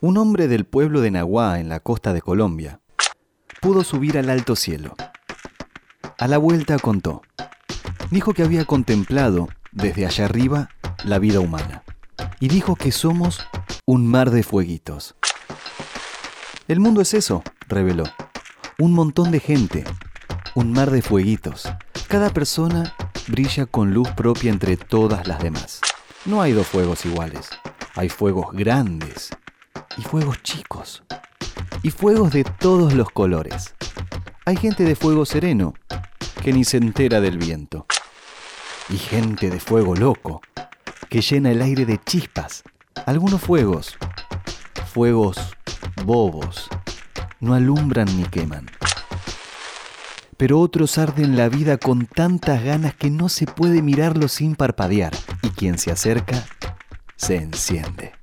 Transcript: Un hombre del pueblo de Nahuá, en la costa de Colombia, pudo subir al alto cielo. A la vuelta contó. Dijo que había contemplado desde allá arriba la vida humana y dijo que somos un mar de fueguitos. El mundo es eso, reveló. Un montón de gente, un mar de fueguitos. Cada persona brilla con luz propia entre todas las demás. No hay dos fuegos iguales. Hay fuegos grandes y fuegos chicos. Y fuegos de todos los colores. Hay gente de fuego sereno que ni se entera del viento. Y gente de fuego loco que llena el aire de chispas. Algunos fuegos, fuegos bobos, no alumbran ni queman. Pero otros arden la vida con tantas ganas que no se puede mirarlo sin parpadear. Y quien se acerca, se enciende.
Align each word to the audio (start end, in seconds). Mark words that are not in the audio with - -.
Un 0.00 0.18
hombre 0.18 0.46
del 0.46 0.66
pueblo 0.66 1.00
de 1.00 1.10
Nahuá, 1.10 1.58
en 1.58 1.70
la 1.70 1.80
costa 1.80 2.12
de 2.12 2.20
Colombia, 2.20 2.80
pudo 3.62 3.82
subir 3.82 4.18
al 4.18 4.28
alto 4.28 4.54
cielo. 4.54 4.94
A 6.18 6.28
la 6.28 6.36
vuelta 6.36 6.78
contó. 6.78 7.22
Dijo 8.10 8.34
que 8.34 8.42
había 8.42 8.66
contemplado 8.66 9.48
desde 9.72 10.04
allá 10.04 10.26
arriba 10.26 10.68
la 11.04 11.18
vida 11.18 11.40
humana 11.40 11.82
y 12.40 12.48
dijo 12.48 12.76
que 12.76 12.92
somos 12.92 13.40
un 13.86 14.06
mar 14.06 14.30
de 14.30 14.42
fueguitos. 14.42 15.14
El 16.68 16.78
mundo 16.78 17.00
es 17.00 17.14
eso, 17.14 17.42
reveló. 17.66 18.04
Un 18.78 18.92
montón 18.92 19.30
de 19.30 19.40
gente, 19.40 19.84
un 20.54 20.72
mar 20.72 20.90
de 20.90 21.00
fueguitos. 21.00 21.72
Cada 22.06 22.28
persona 22.28 22.94
brilla 23.28 23.64
con 23.64 23.94
luz 23.94 24.10
propia 24.10 24.50
entre 24.50 24.76
todas 24.76 25.26
las 25.26 25.42
demás. 25.42 25.80
No 26.26 26.42
hay 26.42 26.52
dos 26.52 26.66
fuegos 26.66 27.06
iguales. 27.06 27.48
Hay 27.94 28.10
fuegos 28.10 28.52
grandes 28.52 29.30
y 29.96 30.02
fuegos 30.02 30.42
chicos. 30.42 31.02
Y 31.82 31.90
fuegos 31.90 32.32
de 32.32 32.44
todos 32.44 32.94
los 32.94 33.10
colores. 33.10 33.74
Hay 34.44 34.56
gente 34.56 34.84
de 34.84 34.96
fuego 34.96 35.24
sereno 35.24 35.74
que 36.42 36.52
ni 36.52 36.64
se 36.64 36.76
entera 36.76 37.20
del 37.20 37.38
viento. 37.38 37.86
Y 38.88 38.98
gente 38.98 39.50
de 39.50 39.60
fuego 39.60 39.94
loco 39.94 40.40
que 41.08 41.20
llena 41.20 41.50
el 41.50 41.62
aire 41.62 41.86
de 41.86 41.98
chispas. 41.98 42.62
Algunos 43.06 43.40
fuegos, 43.40 43.96
fuegos 44.92 45.38
bobos, 46.04 46.68
no 47.40 47.54
alumbran 47.54 48.08
ni 48.16 48.24
queman. 48.24 48.66
Pero 50.36 50.60
otros 50.60 50.98
arden 50.98 51.36
la 51.36 51.48
vida 51.48 51.78
con 51.78 52.06
tantas 52.06 52.62
ganas 52.62 52.94
que 52.94 53.10
no 53.10 53.28
se 53.28 53.46
puede 53.46 53.82
mirarlo 53.82 54.28
sin 54.28 54.54
parpadear. 54.54 55.12
Y 55.42 55.48
quien 55.50 55.78
se 55.78 55.90
acerca, 55.90 56.44
se 57.16 57.36
enciende. 57.36 58.15